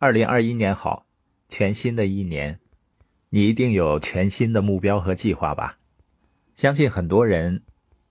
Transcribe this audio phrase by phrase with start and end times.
[0.00, 1.06] 二零二一年好，
[1.48, 2.60] 全新的一年，
[3.30, 5.76] 你一定有全新的目标和计划吧？
[6.54, 7.64] 相信很多人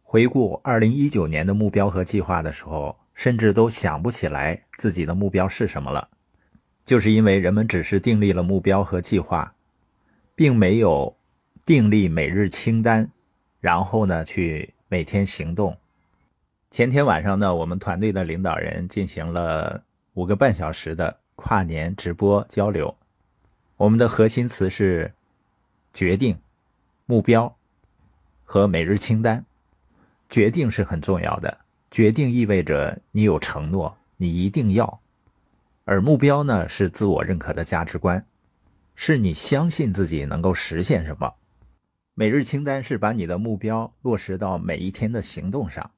[0.03, 6.09] 回顾二零一九年的目标和计划的时候，甚至都想不起来自己的目标是什么了，
[6.83, 9.55] 就是因为人们只是订立了目标和计划，
[10.35, 11.15] 并没有
[11.65, 13.09] 订立每日清单，
[13.61, 15.77] 然后呢去每天行动。
[16.69, 19.85] 前天晚上呢，我们团队的领导人进行了
[20.15, 22.93] 五个半小时的跨年直播交流。
[23.77, 25.13] 我们的核心词是
[25.93, 26.37] 决定、
[27.05, 27.55] 目标
[28.43, 29.45] 和每日清单。
[30.29, 34.99] 决定是很重要的，决定意味着你有承诺，你一定要；
[35.85, 38.25] 而目标呢，是自我认可的价值观，
[38.95, 41.35] 是你相信自己能够实现什么。
[42.13, 45.91] 每日清单是把你的目标落实到每一天的行动上。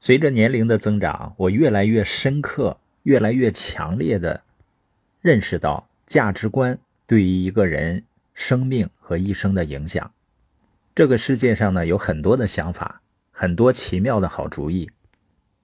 [0.00, 4.42] 随着年龄的增长，我越来越深刻、越来越强烈的
[5.20, 8.04] 认识到价值观对于一个人
[8.34, 10.10] 生命和一生的影响。
[10.94, 14.90] 这个世界上呢，有很多的想法，很多奇妙的好主意，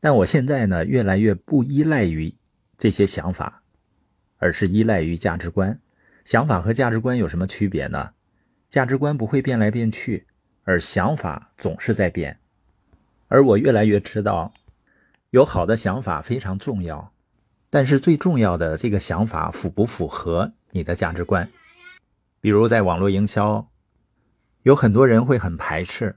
[0.00, 2.34] 但我现在呢，越来越不依赖于
[2.78, 3.62] 这些想法，
[4.38, 5.78] 而是依赖于价值观。
[6.24, 8.10] 想法和价值观有什么区别呢？
[8.70, 10.26] 价值观不会变来变去，
[10.64, 12.38] 而想法总是在变。
[13.28, 14.52] 而我越来越知道，
[15.30, 17.12] 有好的想法非常重要，
[17.74, 21.50] 但是最重要的这个想法符不符合你的价值观？
[22.40, 23.66] 比如在网络营销，
[24.62, 26.14] 有很多人会很排斥，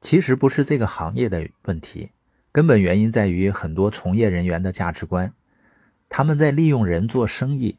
[0.00, 2.12] 其实不是这个行业的问题，
[2.50, 5.34] 根本原因在于很多从业人员的价值观，
[6.08, 7.76] 他们在利用人做生意，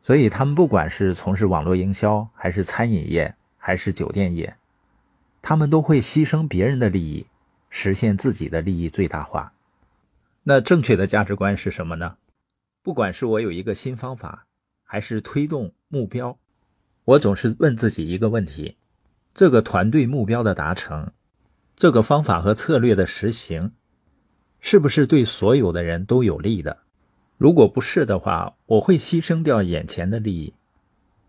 [0.00, 4.56] 所以他们不管是从事网络营销，还是餐饮业，还是酒店业，
[5.42, 7.26] 他们都会牺牲别人的利益。
[7.68, 9.52] 实现自己的利益最大化，
[10.46, 12.16] 那正确的价值观是什么呢？
[12.82, 14.46] 不管是我有一个新方法，
[14.82, 16.38] 还是推动目标，
[17.04, 18.76] 我总是问自己一个问题：
[19.34, 21.12] 这个团队目标的达成，
[21.74, 23.72] 这个方法和策略的实行，
[24.60, 26.80] 是不是对所有的人都有利的？
[27.38, 30.52] 如果不是的话，我会牺牲掉眼前的利益，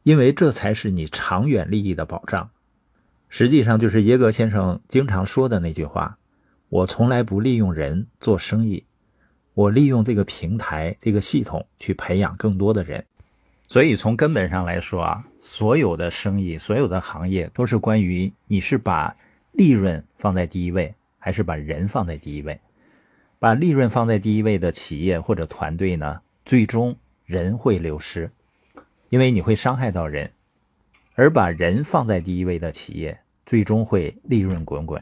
[0.04, 2.50] 因为这才是你长远利益的保障。
[3.30, 6.18] 实际上，就是耶格先生经常说的那句话。
[6.68, 8.84] 我从来不利用人做生意，
[9.56, 13.04] 我利用这个平台、这个系统去培养更多的人。
[13.68, 19.16] 所以从根本上来说啊，所有的生意、所有的行业都是关于你是把
[19.54, 22.60] 利润放在第一位，还是把人放在第一位。
[23.40, 26.96] 把利润放在第一位的企业或者团队呢，最终
[27.26, 28.30] 人会流失，
[29.10, 30.28] 因为你会伤害到人；
[31.16, 35.02] 而把人放在第一位的企业，最终会利润滚滚。